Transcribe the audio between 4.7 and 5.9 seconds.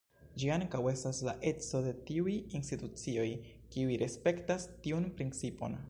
tiun principon.